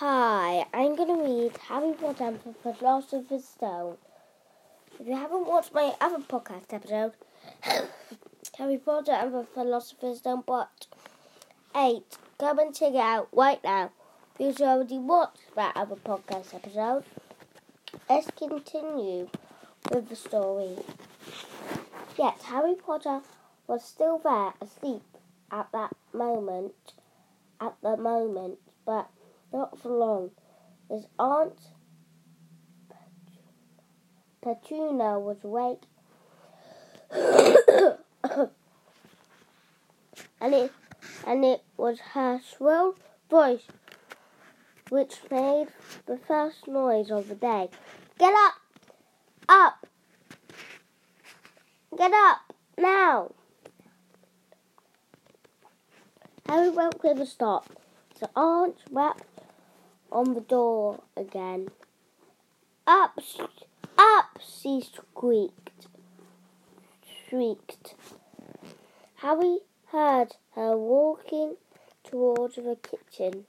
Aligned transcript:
Hi, 0.00 0.66
I'm 0.74 0.94
going 0.94 1.08
to 1.08 1.24
read 1.24 1.56
Harry 1.56 1.94
Potter 1.94 2.24
and 2.24 2.38
the 2.62 2.74
Philosopher's 2.74 3.46
Stone. 3.46 3.96
If 5.00 5.06
you 5.06 5.16
haven't 5.16 5.46
watched 5.46 5.72
my 5.72 5.94
other 6.02 6.18
podcast 6.18 6.70
episode, 6.70 7.12
Harry 8.58 8.76
Potter 8.76 9.12
and 9.12 9.32
the 9.32 9.46
Philosopher's 9.54 10.18
Stone 10.18 10.42
Part 10.42 10.86
8, 11.74 12.02
come 12.38 12.58
and 12.58 12.74
check 12.74 12.92
it 12.92 12.96
out 12.96 13.28
right 13.32 13.64
now. 13.64 13.90
If 14.38 14.58
you 14.58 14.66
already 14.66 14.98
watched 14.98 15.54
that 15.54 15.74
other 15.74 15.96
podcast 15.96 16.54
episode, 16.54 17.04
let's 18.10 18.30
continue 18.32 19.30
with 19.90 20.10
the 20.10 20.16
story. 20.16 20.76
Yes, 22.18 22.42
Harry 22.42 22.74
Potter 22.74 23.22
was 23.66 23.82
still 23.82 24.18
there 24.18 24.52
asleep 24.60 25.04
at 25.50 25.72
that 25.72 25.96
moment, 26.12 26.74
at 27.58 27.76
the 27.82 27.96
moment, 27.96 28.58
but 28.84 29.08
not 29.52 29.78
for 29.78 29.90
long. 29.90 30.30
His 30.88 31.06
aunt 31.18 31.58
Petunia 34.40 35.18
was 35.18 35.42
awake, 35.42 35.82
and 37.10 37.98
it 40.40 40.72
and 41.26 41.44
it 41.44 41.64
was 41.76 41.98
her 42.14 42.40
shrill 42.40 42.94
voice 43.28 43.66
which 44.88 45.18
made 45.30 45.66
the 46.06 46.16
first 46.16 46.68
noise 46.68 47.10
of 47.10 47.28
the 47.28 47.34
day. 47.34 47.68
Get 48.18 48.32
up! 48.32 48.54
Up! 49.48 49.86
Get 51.98 52.12
up! 52.12 52.52
Now! 52.78 53.32
Harry 56.48 56.70
woke 56.70 57.02
with 57.02 57.20
a 57.20 57.26
start. 57.26 57.66
His 58.12 58.28
aunt 58.36 58.76
rapped 58.90 59.24
on 60.16 60.32
the 60.32 60.40
door 60.40 61.02
again. 61.14 61.68
Up! 62.86 63.20
Up! 63.98 64.38
she 64.40 64.80
squeaked. 64.80 65.88
Shrieked. 67.04 67.94
Harry 69.16 69.58
heard 69.88 70.36
her 70.54 70.74
walking 70.74 71.56
towards 72.02 72.54
the 72.54 72.78
kitchen, 72.80 73.44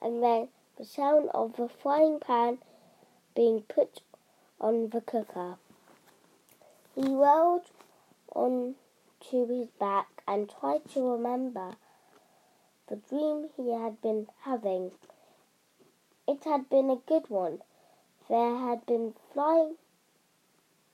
and 0.00 0.22
then 0.22 0.48
the 0.78 0.84
sound 0.86 1.28
of 1.34 1.56
the 1.56 1.68
frying 1.68 2.20
pan 2.20 2.56
being 3.34 3.60
put 3.60 4.00
on 4.58 4.88
the 4.88 5.02
cooker. 5.02 5.58
He 6.94 7.02
rolled 7.02 7.70
on 8.34 8.76
to 9.28 9.46
his 9.46 9.68
back 9.78 10.22
and 10.26 10.48
tried 10.48 10.88
to 10.94 11.02
remember 11.02 11.76
the 12.88 12.96
dream 12.96 13.50
he 13.58 13.72
had 13.72 14.00
been 14.00 14.28
having. 14.40 14.92
It 16.28 16.44
had 16.44 16.68
been 16.68 16.90
a 16.90 16.96
good 16.96 17.30
one. 17.30 17.62
There 18.28 18.56
had 18.56 18.84
been 18.86 19.14
flying 19.32 19.76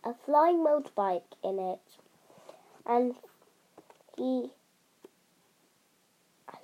a 0.04 0.14
flying 0.14 0.64
motorbike 0.64 1.36
in 1.42 1.58
it, 1.58 1.80
and 2.84 3.14
he 4.16 4.50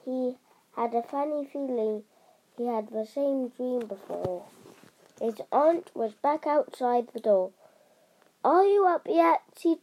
he 0.04 0.38
had 0.74 0.94
a 0.94 1.02
funny 1.02 1.44
feeling 1.44 2.04
he 2.56 2.66
had 2.66 2.90
the 2.90 3.06
same 3.06 3.48
dream 3.48 3.86
before. 3.86 4.44
His 5.20 5.40
aunt 5.52 5.94
was 5.94 6.14
back 6.14 6.46
outside 6.46 7.08
the 7.08 7.20
door. 7.20 7.50
Are 8.44 8.64
you 8.64 8.86
up 8.86 9.06
yet? 9.08 9.42
she, 9.56 9.80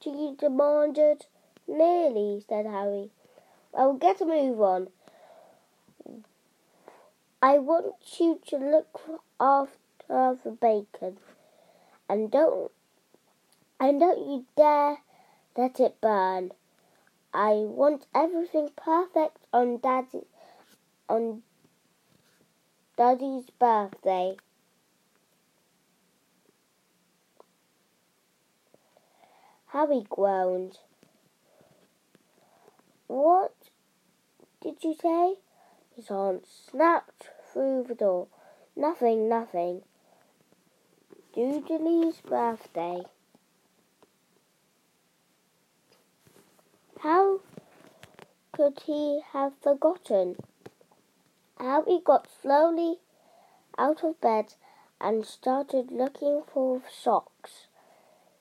she 0.00 0.34
demanded. 0.38 1.26
Nearly, 1.66 2.44
said 2.48 2.66
Harry. 2.66 3.10
Well, 3.72 3.94
get 3.94 4.20
a 4.20 4.24
move 4.24 4.60
on. 4.60 4.88
I 7.42 7.56
want 7.56 7.94
you 8.18 8.38
to 8.48 8.56
look 8.58 9.00
after 9.40 10.38
the 10.44 10.50
bacon, 10.50 11.16
and 12.06 12.30
don't 12.30 12.70
and 13.80 13.98
don't 13.98 14.18
you 14.18 14.44
dare 14.58 14.98
let 15.56 15.80
it 15.80 15.98
burn. 16.02 16.52
I 17.32 17.52
want 17.64 18.04
everything 18.14 18.68
perfect 18.76 19.38
on 19.54 19.78
Duddy 19.78 20.26
on 21.08 21.42
Duddy's 22.98 23.48
birthday. 23.58 24.36
Harry 29.68 30.04
groaned. 30.10 30.78
What 33.06 33.54
did 34.60 34.84
you 34.84 34.94
say? 35.00 35.36
His 36.00 36.10
aunt 36.10 36.46
snapped 36.46 37.28
through 37.52 37.82
the 37.82 37.94
door. 37.94 38.28
Nothing, 38.74 39.28
nothing. 39.28 39.82
Dudley's 41.34 42.22
birthday. 42.22 43.02
How 47.00 47.40
could 48.50 48.80
he 48.86 49.20
have 49.32 49.52
forgotten? 49.60 50.36
Harry 51.58 52.00
got 52.02 52.26
slowly 52.40 53.00
out 53.76 54.02
of 54.02 54.18
bed 54.22 54.54
and 55.02 55.26
started 55.26 55.90
looking 55.90 56.44
for 56.50 56.80
socks. 56.90 57.66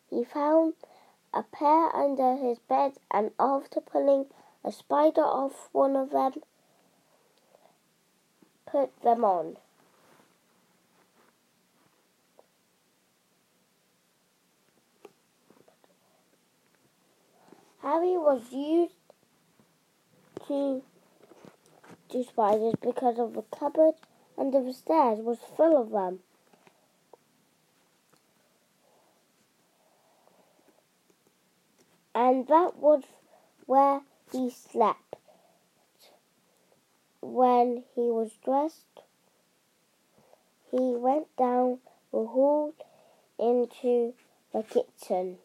He 0.09 0.23
found 0.23 0.75
a 1.33 1.43
pair 1.43 1.93
under 1.93 2.37
his 2.37 2.59
bed 2.59 2.93
and 3.11 3.31
after 3.37 3.81
pulling 3.81 4.27
a 4.63 4.71
spider 4.71 5.25
off 5.25 5.67
one 5.73 5.97
of 5.97 6.11
them, 6.11 6.41
put 8.71 8.89
them 9.01 9.23
on. 9.23 9.57
Harry 17.81 18.17
was 18.17 18.51
used 18.51 18.93
to, 20.47 20.83
to 22.09 22.23
spiders 22.23 22.73
because 22.81 23.17
of 23.17 23.33
the 23.33 23.41
cupboard 23.57 23.95
under 24.37 24.61
the 24.61 24.73
stairs 24.73 25.19
was 25.19 25.39
full 25.55 25.81
of 25.81 25.91
them. 25.91 26.19
And 32.13 32.47
that 32.47 32.75
was 32.77 33.03
where 33.65 34.01
he 34.31 34.49
slept 34.49 35.08
when 37.21 37.83
he 37.95 38.01
was 38.01 38.31
dressed. 38.43 39.03
He 40.71 40.95
went 40.95 41.35
down 41.37 41.79
the 42.11 42.25
hall 42.25 42.73
into 43.37 44.13
the 44.53 44.63
kitchen. 44.63 45.37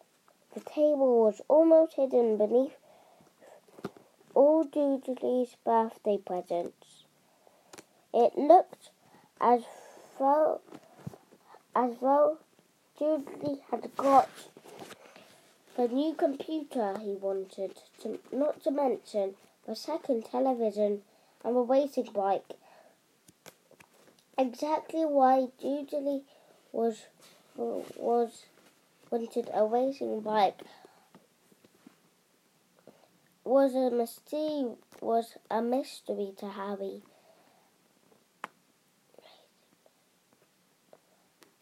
The 0.54 0.60
table 0.60 1.22
was 1.22 1.40
almost 1.48 1.94
hidden 1.94 2.36
beneath 2.36 2.76
all 4.34 4.64
Dudley's 4.64 5.56
birthday 5.64 6.18
presents. 6.18 7.04
It 8.12 8.36
looked 8.36 8.91
as 9.41 9.64
though 10.18 10.60
as 11.74 11.96
though 12.00 12.38
Dudley 12.98 13.60
had 13.70 13.96
got 13.96 14.28
the 15.76 15.88
new 15.88 16.14
computer 16.14 16.96
he 17.00 17.14
wanted, 17.14 17.80
to, 18.00 18.20
not 18.30 18.62
to 18.62 18.70
mention 18.70 19.34
the 19.66 19.74
second 19.74 20.26
television 20.26 21.02
and 21.44 21.56
the 21.56 21.60
racing 21.60 22.09
bike. 22.12 22.44
Exactly 24.37 25.05
why 25.05 25.49
Dudley 25.60 26.22
was 26.72 27.06
was 27.56 28.47
wanted 29.10 29.49
a 29.54 29.65
racing 29.65 30.21
bike 30.21 30.60
was 33.44 33.75
a 33.75 33.91
mystery 33.91 34.75
was 35.00 35.37
a 35.50 35.60
mystery 35.60 36.33
to 36.38 36.49
Harry. 36.49 37.03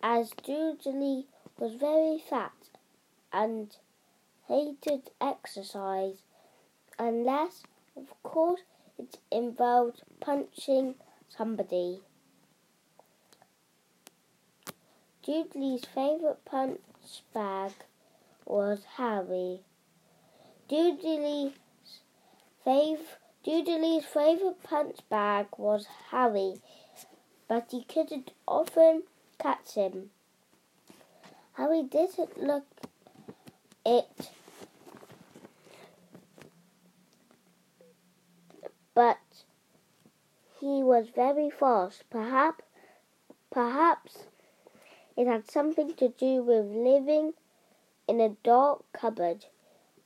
As 0.03 0.31
Dudley 0.31 1.27
was 1.59 1.75
very 1.75 2.19
fat 2.19 2.53
and 3.33 3.77
hated 4.49 5.11
exercise 5.21 6.23
unless, 6.99 7.63
of 7.97 8.11
course, 8.23 8.61
it 9.03 9.19
involved 9.31 10.03
punching 10.21 10.95
somebody. 11.29 12.01
Dudley's 15.25 15.85
favourite 15.85 16.45
punch 16.45 16.81
bag 17.33 17.73
was 18.45 18.85
Harry. 18.97 19.61
Dudley's, 20.69 21.53
fav- 22.67 23.19
Dudley's 23.45 24.05
favourite 24.05 24.63
punch 24.63 24.99
bag 25.09 25.47
was 25.57 25.87
Harry, 26.11 26.55
but 27.49 27.69
he 27.71 27.85
couldn't 27.85 28.33
often 28.47 29.03
catch 29.39 29.75
him. 29.75 30.11
Harry 31.55 31.83
didn't 31.83 32.43
look 32.43 32.67
it 33.85 34.31
but 38.95 39.19
he 40.61 40.83
was 40.83 41.09
very 41.09 41.51
fast. 41.51 42.05
Perhaps, 42.11 42.65
perhaps 43.51 44.27
it 45.17 45.27
had 45.27 45.51
something 45.51 45.95
to 45.95 46.09
do 46.09 46.43
with 46.43 46.67
living 46.67 47.35
in 48.07 48.21
a 48.21 48.37
dark 48.43 48.85
cupboard. 48.93 49.47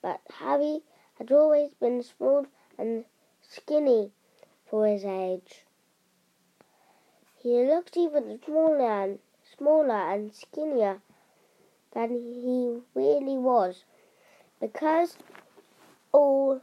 But 0.03 0.21
Harry 0.39 0.83
had 1.19 1.33
always 1.33 1.71
been 1.81 2.03
small 2.03 2.47
and 2.79 3.05
skinny 3.43 4.13
for 4.69 4.87
his 4.87 5.05
age. 5.05 5.65
He 7.43 7.65
looked 7.65 7.97
even 7.97 8.41
smaller 8.45 9.03
and 9.03 9.19
smaller 9.57 10.13
and 10.13 10.35
skinnier 10.35 11.01
than 11.93 12.11
he 12.11 12.83
really 12.95 13.39
was, 13.39 13.85
because 14.61 15.17
all 16.13 16.61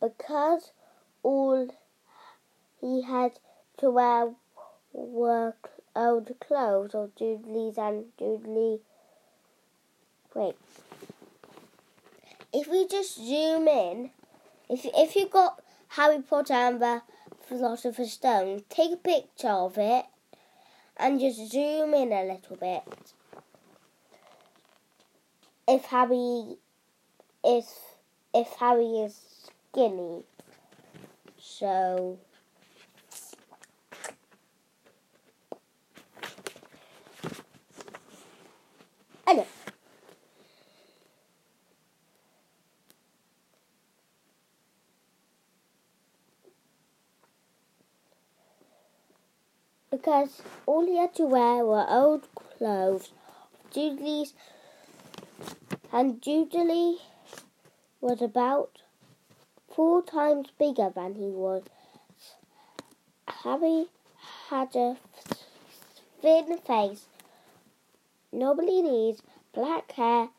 because 0.00 0.72
all 1.26 1.66
he 2.80 3.02
had 3.02 3.32
to 3.78 3.90
wear 3.90 4.32
were 4.92 5.54
old 5.96 6.30
clothes 6.38 6.94
of 6.94 7.16
Dudley's 7.16 7.76
and 7.76 8.16
Dudley. 8.16 8.78
Wait. 10.34 10.54
If 12.52 12.68
we 12.68 12.86
just 12.86 13.16
zoom 13.16 13.66
in, 13.66 14.10
if 14.70 14.86
if 14.94 15.16
you 15.16 15.28
got 15.28 15.60
Harry 15.88 16.22
Potter 16.22 16.54
and 16.54 16.80
the 16.80 17.02
Philosopher's 17.48 18.12
Stone, 18.12 18.62
take 18.68 18.92
a 18.92 18.96
picture 18.96 19.48
of 19.48 19.76
it 19.78 20.04
and 20.96 21.18
just 21.18 21.50
zoom 21.50 21.92
in 21.94 22.12
a 22.12 22.22
little 22.22 22.56
bit. 22.56 22.84
If 25.66 25.86
Harry 25.86 26.56
is 27.44 27.68
if 28.32 28.48
Harry 28.60 29.00
is 29.00 29.16
skinny. 29.72 30.22
So 31.48 32.18
anyway. 39.26 39.46
Because 49.90 50.42
all 50.66 50.84
he 50.84 50.98
had 50.98 51.14
to 51.14 51.24
wear 51.24 51.64
were 51.64 51.86
old 51.88 52.28
clothes, 52.34 53.12
Dudley's, 53.72 54.34
and 55.92 56.20
Dudley 56.20 56.98
was 58.00 58.20
about 58.20 58.82
four 59.76 60.00
times 60.00 60.48
bigger 60.58 60.90
than 60.94 61.14
he 61.16 61.26
was. 61.26 61.62
Harry 63.28 63.84
had 64.48 64.74
a 64.74 64.96
thin 66.22 66.56
face, 66.56 67.04
knobbly 68.32 68.80
knees, 68.80 69.20
black 69.52 69.92
hair, 69.92 70.30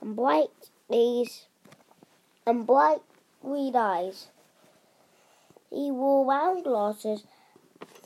and 0.00 0.16
bright 0.16 0.70
knees, 0.88 1.44
and 2.46 2.66
bright 2.66 3.02
green 3.42 3.76
eyes. 3.76 4.28
He 5.68 5.90
wore 5.90 6.24
round 6.24 6.64
glasses 6.64 7.24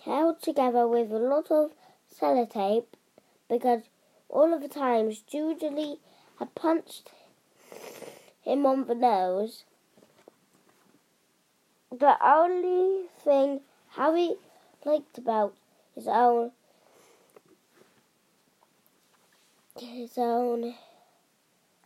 held 0.04 0.42
together 0.42 0.88
with 0.88 1.12
a 1.12 1.18
lot 1.20 1.52
of 1.52 1.70
sellotape 2.12 2.86
because 3.48 3.82
all 4.28 4.52
of 4.52 4.60
the 4.60 4.68
times 4.68 5.22
Dudley 5.30 6.00
had 6.40 6.52
punched 6.56 7.10
him 8.42 8.66
on 8.66 8.86
the 8.86 8.94
nose 8.96 9.62
the 11.90 12.16
only 12.24 13.08
thing 13.24 13.60
Harry 13.90 14.36
liked 14.84 15.18
about 15.18 15.54
his 15.94 16.06
own 16.06 16.52
his 19.76 20.16
own 20.16 20.74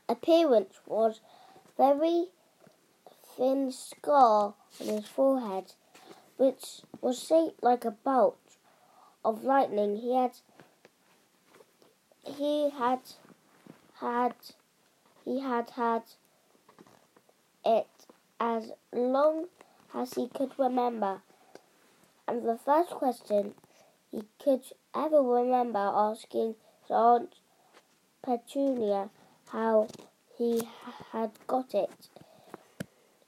appearance 0.08 0.74
was 0.86 1.20
very 1.76 2.26
thin 3.36 3.70
scar 3.72 4.54
on 4.80 4.86
his 4.86 5.06
forehead, 5.06 5.72
which 6.36 6.82
was 7.00 7.22
shaped 7.22 7.62
like 7.62 7.84
a 7.84 7.90
bolt 7.90 8.38
of 9.24 9.44
lightning. 9.44 9.96
He 9.96 10.14
had 10.14 10.32
he 12.24 12.70
had 12.70 13.00
had 14.00 14.34
he 15.24 15.40
had 15.40 15.70
had 15.70 16.02
it 17.64 17.88
as 18.40 18.72
long 18.92 19.46
as 19.94 20.14
he 20.14 20.28
could 20.28 20.52
remember. 20.58 21.22
And 22.26 22.44
the 22.46 22.58
first 22.58 22.90
question 22.90 23.54
he 24.10 24.22
could 24.42 24.62
ever 24.94 25.22
remember 25.22 25.78
asking 25.78 26.56
his 26.82 26.90
Aunt 26.90 27.34
Petunia 28.22 29.10
how 29.48 29.88
he 30.36 30.62
had 31.12 31.30
got 31.46 31.74
it. 31.74 32.08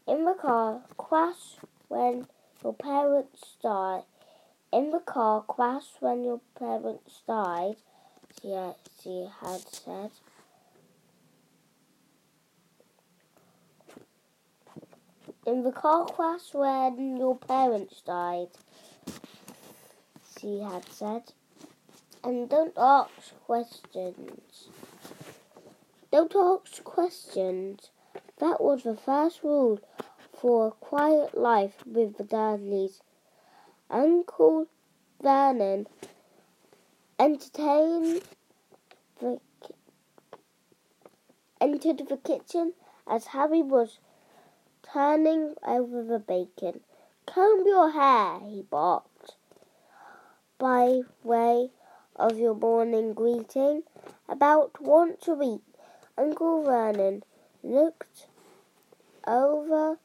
In 0.06 0.24
the 0.24 0.34
car, 0.34 0.82
crash 0.96 1.56
when 1.88 2.26
your 2.62 2.74
parents 2.74 3.56
die. 3.62 4.02
In 4.72 4.90
the 4.90 5.00
car, 5.00 5.42
crash 5.42 5.84
when 6.00 6.24
your 6.24 6.40
parents 6.58 7.22
died, 7.26 7.76
she, 8.40 8.56
she 9.02 9.28
had 9.40 9.60
said. 9.68 10.10
In 15.46 15.62
the 15.62 15.70
car 15.70 16.06
crash 16.06 16.52
when 16.52 17.16
your 17.16 17.36
parents 17.36 18.02
died, 18.04 18.48
she 20.36 20.58
had 20.58 20.84
said. 20.90 21.22
And 22.24 22.48
don't 22.48 22.74
ask 22.76 23.32
questions. 23.46 24.68
Don't 26.10 26.34
ask 26.34 26.82
questions. 26.82 27.90
That 28.38 28.60
was 28.60 28.82
the 28.82 28.96
first 28.96 29.44
rule 29.44 29.78
for 30.32 30.66
a 30.66 30.70
quiet 30.72 31.38
life 31.38 31.86
with 31.86 32.16
the 32.18 32.24
Dursleys. 32.24 33.00
Uncle 33.88 34.66
Vernon 35.22 35.86
entertained 37.20 38.22
the 39.20 39.40
entered 41.60 42.08
the 42.08 42.16
kitchen 42.16 42.74
as 43.06 43.26
Harry 43.26 43.62
was 43.62 44.00
turning 44.92 45.54
over 45.66 46.02
the 46.02 46.18
bacon. 46.18 46.80
Comb 47.26 47.66
your 47.66 47.90
hair, 47.90 48.40
he 48.48 48.62
barked, 48.62 49.36
by 50.58 51.00
way 51.22 51.70
of 52.14 52.38
your 52.38 52.54
morning 52.54 53.12
greeting. 53.12 53.82
About 54.28 54.80
once 54.80 55.28
a 55.28 55.34
week, 55.34 55.62
Uncle 56.16 56.62
Vernon 56.62 57.22
looked 57.62 58.26
over 59.26 59.98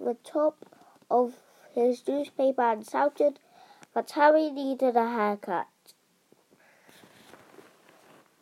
the 0.00 0.16
top 0.24 0.64
of 1.10 1.34
his 1.74 2.06
newspaper 2.08 2.62
and 2.62 2.88
shouted 2.88 3.38
that 3.94 4.10
Harry 4.12 4.50
needed 4.50 4.96
a 4.96 5.08
haircut. 5.08 5.66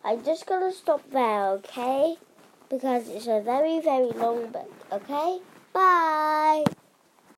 I'm 0.04 0.22
just 0.22 0.46
going 0.46 0.70
to 0.70 0.76
stop 0.76 1.10
there, 1.10 1.48
okay? 1.50 2.16
Because 2.74 3.08
it's 3.08 3.28
a 3.28 3.40
very, 3.40 3.80
very 3.80 4.10
long 4.10 4.50
book. 4.50 4.70
Okay? 4.92 5.38
Bye! 5.72 6.73